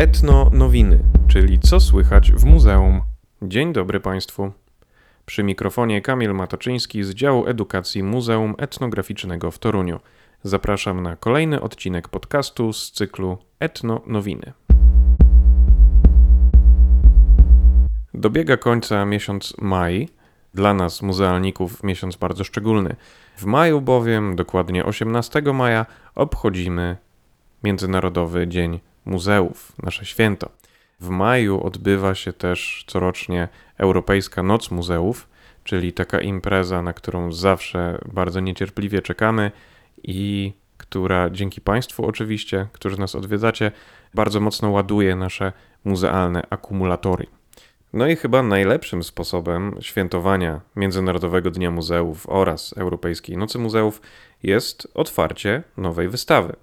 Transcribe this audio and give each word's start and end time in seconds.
Etno 0.00 0.50
Nowiny, 0.52 0.98
czyli 1.28 1.58
co 1.58 1.80
słychać 1.80 2.32
w 2.32 2.44
muzeum. 2.44 3.00
Dzień 3.42 3.72
dobry 3.72 4.00
Państwu. 4.00 4.52
Przy 5.26 5.42
mikrofonie 5.42 6.02
Kamil 6.02 6.34
Matoczyński 6.34 7.04
z 7.04 7.10
działu 7.10 7.46
edukacji 7.46 8.02
Muzeum 8.02 8.54
Etnograficznego 8.58 9.50
w 9.50 9.58
Toruniu. 9.58 10.00
Zapraszam 10.42 11.02
na 11.02 11.16
kolejny 11.16 11.60
odcinek 11.60 12.08
podcastu 12.08 12.72
z 12.72 12.92
cyklu 12.92 13.38
Etno 13.58 14.00
Nowiny. 14.06 14.52
Dobiega 18.14 18.56
końca 18.56 19.04
miesiąc 19.04 19.54
maj, 19.60 20.08
dla 20.54 20.74
nas 20.74 21.02
muzealników 21.02 21.82
miesiąc 21.82 22.16
bardzo 22.16 22.44
szczególny. 22.44 22.96
W 23.36 23.44
maju 23.44 23.80
bowiem, 23.80 24.36
dokładnie 24.36 24.84
18 24.84 25.42
maja, 25.42 25.86
obchodzimy 26.14 26.96
Międzynarodowy 27.64 28.48
Dzień 28.48 28.80
Muzeów, 29.04 29.72
nasze 29.82 30.04
święto. 30.04 30.48
W 31.00 31.08
maju 31.08 31.66
odbywa 31.66 32.14
się 32.14 32.32
też 32.32 32.84
corocznie 32.86 33.48
Europejska 33.78 34.42
Noc 34.42 34.70
Muzeów, 34.70 35.28
czyli 35.64 35.92
taka 35.92 36.20
impreza, 36.20 36.82
na 36.82 36.92
którą 36.92 37.32
zawsze 37.32 37.98
bardzo 38.12 38.40
niecierpliwie 38.40 39.02
czekamy 39.02 39.50
i 40.02 40.52
która 40.76 41.30
dzięki 41.30 41.60
Państwu 41.60 42.06
oczywiście, 42.06 42.66
którzy 42.72 43.00
nas 43.00 43.14
odwiedzacie, 43.14 43.72
bardzo 44.14 44.40
mocno 44.40 44.70
ładuje 44.70 45.16
nasze 45.16 45.52
muzealne 45.84 46.42
akumulatory. 46.50 47.26
No 47.92 48.06
i 48.06 48.16
chyba 48.16 48.42
najlepszym 48.42 49.04
sposobem 49.04 49.74
świętowania 49.80 50.60
Międzynarodowego 50.76 51.50
Dnia 51.50 51.70
Muzeów 51.70 52.28
oraz 52.28 52.72
Europejskiej 52.72 53.36
Nocy 53.36 53.58
Muzeów 53.58 54.02
jest 54.42 54.88
otwarcie 54.94 55.62
nowej 55.76 56.08
wystawy, 56.08 56.56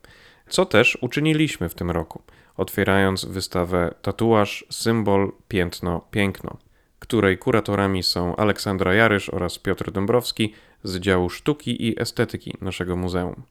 co 0.50 0.66
też 0.66 0.98
uczyniliśmy 1.02 1.70
w 1.70 1.76
tym 1.76 1.92
roku, 1.92 2.22
otwierając 2.58 3.26
wystawę 3.26 3.94
Tatuaż, 4.02 4.66
Symbol, 4.70 5.32
Piętno, 5.48 6.02
Piękno, 6.12 6.58
której 7.00 7.38
kuratorami 7.38 8.04
są 8.04 8.36
Aleksandra 8.36 8.94
Jarysz 8.94 9.30
oraz 9.30 9.60
Piotr 9.60 9.92
Dąbrowski 9.92 10.54
z 10.84 11.00
działu 11.00 11.30
sztuki 11.30 11.88
i 11.88 12.02
estetyki 12.02 12.54
naszego 12.62 12.96
muzeum. 12.96 13.44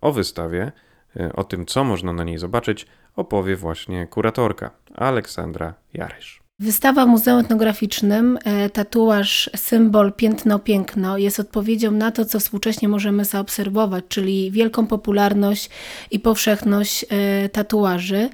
O 0.00 0.12
wystawie, 0.12 0.72
e, 1.16 1.32
o 1.32 1.44
tym 1.44 1.66
co 1.66 1.84
można 1.84 2.12
na 2.12 2.24
niej 2.24 2.38
zobaczyć, 2.38 2.86
opowie 3.16 3.56
właśnie 3.56 4.06
kuratorka 4.06 4.70
Aleksandra 4.94 5.74
Jarysz. 5.94 6.43
Wystawa 6.58 7.06
w 7.06 7.08
Muzeum 7.08 7.40
Etnograficznym 7.40 8.38
e, 8.44 8.70
Tatuaż, 8.70 9.50
symbol, 9.56 10.12
piętno, 10.12 10.58
piękno 10.58 11.18
jest 11.18 11.40
odpowiedzią 11.40 11.90
na 11.90 12.10
to, 12.10 12.24
co 12.24 12.40
współcześnie 12.40 12.88
możemy 12.88 13.24
zaobserwować, 13.24 14.04
czyli 14.08 14.50
wielką 14.50 14.86
popularność 14.86 15.70
i 16.10 16.20
powszechność 16.20 17.04
e, 17.08 17.48
tatuaży. 17.48 18.28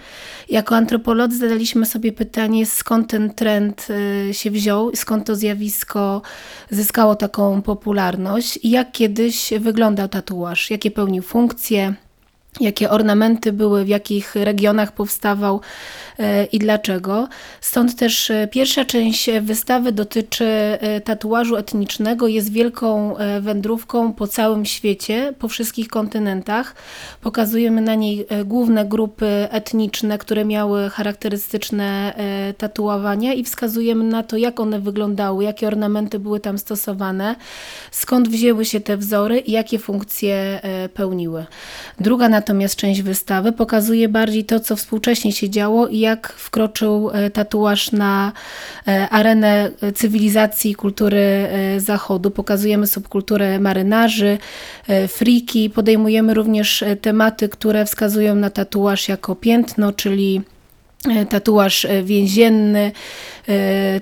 Jako 0.48 0.76
antropolodzy 0.76 1.38
zadaliśmy 1.38 1.86
sobie 1.86 2.12
pytanie, 2.12 2.66
skąd 2.66 3.10
ten 3.10 3.34
trend 3.34 3.88
e, 4.30 4.34
się 4.34 4.50
wziął, 4.50 4.90
skąd 4.94 5.26
to 5.26 5.36
zjawisko 5.36 6.22
zyskało 6.70 7.14
taką 7.14 7.62
popularność 7.62 8.58
i 8.62 8.70
jak 8.70 8.92
kiedyś 8.92 9.50
wyglądał 9.60 10.08
tatuaż, 10.08 10.70
jakie 10.70 10.90
pełnił 10.90 11.22
funkcje, 11.22 11.94
jakie 12.60 12.90
ornamenty 12.90 13.52
były, 13.52 13.84
w 13.84 13.88
jakich 13.88 14.34
regionach 14.34 14.92
powstawał 14.92 15.60
e, 16.18 16.44
i 16.44 16.58
dlaczego. 16.58 17.28
Stąd 17.60 17.96
też 17.96 18.30
e, 18.30 18.48
pierwsza 18.48 18.84
część 18.84 19.30
wystawy 19.40 19.92
dotyczy 19.92 20.44
e, 20.44 21.00
tatuażu 21.00 21.56
etnicznego, 21.56 22.28
jest 22.28 22.52
wielką 22.52 23.14
wędrówką 23.40 24.12
po 24.12 24.26
całym 24.26 24.64
świecie, 24.64 25.34
po 25.38 25.48
wszystkich 25.48 25.88
kontynentach. 25.88 26.74
Pokazujemy 27.20 27.80
na 27.80 27.94
niej 27.94 28.26
główne 28.44 28.84
grupy 28.84 29.26
etniczne, 29.50 30.18
które 30.18 30.44
miały 30.44 30.90
charakterystyczne 30.90 32.14
tatuowania 32.58 33.32
i 33.34 33.44
wskazujemy 33.44 34.04
na 34.04 34.22
to, 34.22 34.36
jak 34.36 34.60
one 34.60 34.80
wyglądały, 34.80 35.44
jakie 35.44 35.66
ornamenty 35.66 36.18
były 36.18 36.40
tam 36.40 36.58
stosowane, 36.58 37.36
skąd 37.90 38.28
wzięły 38.28 38.64
się 38.64 38.80
te 38.80 38.96
wzory 38.96 39.38
i 39.38 39.52
jakie 39.52 39.78
funkcje 39.78 40.60
pełniły. 40.94 41.46
Druga 42.00 42.28
natomiast 42.40 42.76
część 42.76 43.02
wystawy 43.02 43.52
pokazuje 43.52 44.08
bardziej 44.08 44.44
to, 44.44 44.60
co 44.60 44.76
współcześnie 44.76 45.32
się 45.32 45.50
działo 45.50 45.86
i 45.88 45.98
jak 45.98 46.32
wkroczył 46.32 47.10
e, 47.10 47.30
tatuaż 47.30 47.92
na 47.92 48.32
e, 48.88 49.08
arenę 49.08 49.70
cywilizacji 49.94 50.70
i 50.70 50.74
kultury 50.74 51.20
e, 51.20 51.80
zachodu. 51.80 52.30
Pokazujemy 52.30 52.86
subkulturę 52.86 53.58
marynarzy, 53.58 54.38
friki, 55.08 55.70
podejmujemy 55.70 56.34
również 56.34 56.84
tematy, 57.00 57.48
które 57.48 57.84
wskazują 57.84 58.34
na 58.34 58.50
tatuaż 58.50 59.08
jako 59.08 59.34
piętno, 59.34 59.92
czyli 59.92 60.42
tatuaż 61.28 61.86
więzienny, 62.02 62.92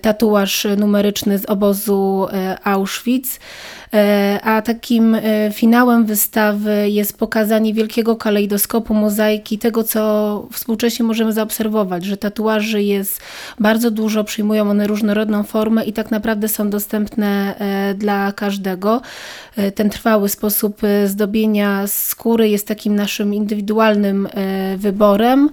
tatuaż 0.02 0.66
numeryczny 0.76 1.38
z 1.38 1.44
obozu 1.44 2.26
Auschwitz. 2.64 3.38
E, 3.94 4.40
a 4.42 4.62
takim 4.62 5.14
e, 5.14 5.20
finałem 5.52 6.04
wystawy 6.04 6.90
jest 6.90 7.18
pokazanie 7.18 7.74
wielkiego 7.74 8.16
kalejdoskopu 8.16 8.94
mozaiki, 8.94 9.58
tego 9.58 9.84
co 9.84 10.48
współcześnie 10.52 11.04
możemy 11.04 11.32
zaobserwować, 11.32 12.04
że 12.04 12.16
tatuaży 12.16 12.82
jest 12.82 13.20
bardzo 13.60 13.90
dużo, 13.90 14.24
przyjmują 14.24 14.70
one 14.70 14.86
różnorodną 14.86 15.42
formę 15.42 15.84
i 15.84 15.92
tak 15.92 16.10
naprawdę 16.10 16.48
są 16.48 16.70
dostępne 16.70 17.54
e, 17.58 17.94
dla 17.94 18.32
każdego. 18.32 19.00
Ten 19.74 19.90
trwały 19.90 20.28
sposób 20.28 20.80
zdobienia 21.06 21.86
skóry 21.86 22.48
jest 22.48 22.68
takim 22.68 22.94
naszym 22.94 23.34
indywidualnym 23.34 24.28
wyborem. 24.76 25.50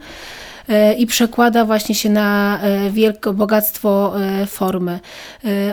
E, 0.69 0.93
i 0.93 1.05
przekłada 1.05 1.65
właśnie 1.65 1.95
się 1.95 2.09
na 2.09 2.59
e, 2.61 2.91
wielkie 2.91 3.33
bogactwo 3.33 4.13
e, 4.21 4.45
formy. 4.45 4.99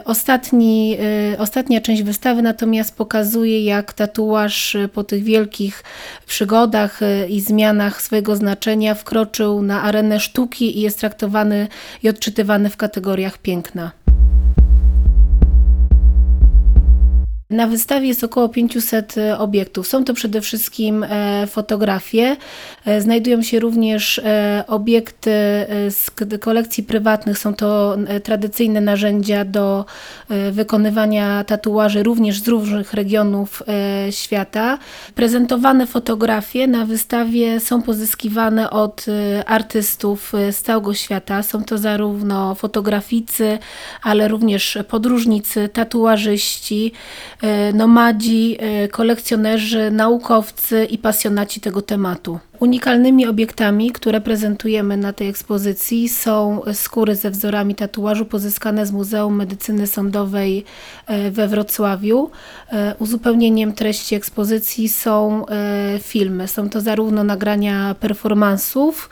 Ostatni, 0.04 0.98
ostatnia 1.38 1.80
część 1.80 2.02
wystawy 2.02 2.42
natomiast 2.42 2.96
pokazuje, 2.96 3.64
jak 3.64 3.92
tatuaż 3.92 4.76
po 4.94 5.04
tych 5.04 5.24
wielkich 5.24 5.84
przygodach 6.26 7.00
i 7.28 7.40
zmianach 7.40 8.02
swojego 8.02 8.36
znaczenia 8.36 8.94
wkroczył 8.94 9.62
na 9.62 9.82
arenę 9.82 10.20
sztuki 10.20 10.78
i 10.78 10.80
jest 10.80 11.00
traktowany 11.00 11.68
i 12.02 12.08
odczytywany 12.08 12.70
w 12.70 12.76
kategoriach 12.76 13.38
piękna. 13.38 14.01
Na 17.52 17.66
wystawie 17.66 18.08
jest 18.08 18.24
około 18.24 18.48
500 18.48 19.18
e, 19.18 19.38
obiektów. 19.38 19.88
Są 19.88 20.04
to 20.04 20.14
przede 20.14 20.40
wszystkim 20.40 21.04
e, 21.04 21.46
fotografie. 21.46 22.36
E, 22.84 23.00
znajdują 23.00 23.42
się 23.42 23.60
również 23.60 24.20
obiekty 24.66 25.30
z 25.90 26.10
kolekcji 26.40 26.84
prywatnych. 26.84 27.38
Są 27.38 27.54
to 27.54 27.96
tradycyjne 28.22 28.80
narzędzia 28.80 29.44
do 29.44 29.84
wykonywania 30.52 31.44
tatuaży 31.44 32.02
również 32.02 32.40
z 32.40 32.48
różnych 32.48 32.94
regionów 32.94 33.62
świata. 34.10 34.78
Prezentowane 35.14 35.86
fotografie 35.86 36.66
na 36.66 36.86
wystawie 36.86 37.60
są 37.60 37.82
pozyskiwane 37.82 38.70
od 38.70 39.06
artystów 39.46 40.32
z 40.50 40.62
całego 40.62 40.94
świata. 40.94 41.42
Są 41.42 41.64
to 41.64 41.78
zarówno 41.78 42.54
fotograficy, 42.54 43.58
ale 44.02 44.28
również 44.28 44.78
podróżnicy, 44.88 45.68
tatuażyści, 45.68 46.92
nomadzi, 47.74 48.56
e, 48.60 48.88
kolekcjonerzy, 48.88 49.90
naukowcy 49.90 50.84
i 50.84 50.98
pasjonaci 50.98 51.60
tego 51.60 51.82
tematu. 51.82 52.38
Unikalnymi 52.60 53.26
obiektami, 53.26 53.90
które 53.90 54.20
prezentujemy 54.20 54.96
na 54.96 55.12
tej 55.12 55.28
ekspozycji 55.28 56.08
są 56.08 56.60
skóry 56.72 57.16
ze 57.16 57.30
wzorami 57.30 57.74
tatuażu 57.74 58.24
pozyskane 58.24 58.86
z 58.86 58.92
Muzeum 58.92 59.36
Medycyny 59.36 59.86
Sądowej 59.86 60.64
e, 61.06 61.30
we 61.30 61.48
Wrocławiu. 61.48 62.30
Uzupełnieniem 62.98 63.72
treści 63.72 64.14
ekspozycji 64.14 64.88
są 64.88 65.46
filmy. 66.00 66.48
Są 66.48 66.70
to 66.70 66.80
zarówno 66.80 67.24
nagrania 67.24 67.94
performansów, 68.00 69.08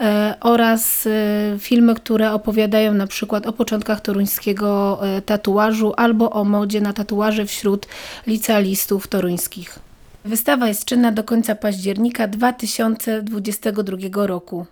E, 0.00 0.34
oraz 0.40 1.06
e, 1.06 1.10
filmy, 1.58 1.94
które 1.94 2.32
opowiadają 2.32 2.94
na 2.94 3.06
przykład 3.06 3.46
o 3.46 3.52
początkach 3.52 4.00
toruńskiego 4.00 4.98
e, 5.02 5.22
tatuażu 5.22 5.92
albo 5.96 6.30
o 6.30 6.44
modzie 6.44 6.80
na 6.80 6.92
tatuaże 6.92 7.46
wśród 7.68 7.86
licealistów 8.26 9.08
toruńskich. 9.08 9.78
Wystawa 10.24 10.68
jest 10.68 10.84
czynna 10.84 11.12
do 11.12 11.24
końca 11.24 11.54
października 11.54 12.28
2022 12.28 14.26
roku. 14.26 14.66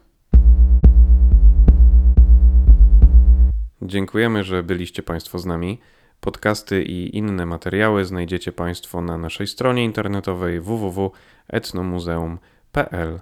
Dziękujemy, 3.83 4.45
że 4.45 4.63
byliście 4.63 5.03
Państwo 5.03 5.39
z 5.39 5.47
nami. 5.47 5.81
Podcasty 6.21 6.83
i 6.83 7.17
inne 7.17 7.47
materiały 7.47 8.05
znajdziecie 8.05 8.53
Państwo 8.53 9.03
na 9.03 9.19
naszej 9.19 9.47
stronie 9.47 9.85
internetowej 9.85 10.61
www.etnomuzeum.pl. 10.61 13.21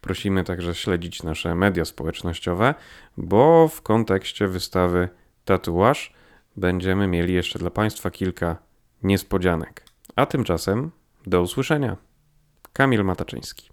Prosimy 0.00 0.44
także 0.44 0.74
śledzić 0.74 1.22
nasze 1.22 1.54
media 1.54 1.84
społecznościowe, 1.84 2.74
bo 3.16 3.68
w 3.68 3.82
kontekście 3.82 4.48
wystawy 4.48 5.08
Tatuaż 5.44 6.12
będziemy 6.56 7.06
mieli 7.06 7.34
jeszcze 7.34 7.58
dla 7.58 7.70
Państwa 7.70 8.10
kilka 8.10 8.67
niespodzianek. 9.02 9.84
A 10.16 10.26
tymczasem 10.26 10.90
do 11.26 11.42
usłyszenia. 11.42 11.96
Kamil 12.72 13.04
Mataczyński. 13.04 13.70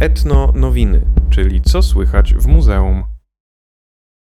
Etno 0.00 0.52
Nowiny, 0.54 1.02
czyli 1.30 1.60
co 1.60 1.82
słychać 1.82 2.34
w 2.34 2.46
muzeum. 2.46 3.11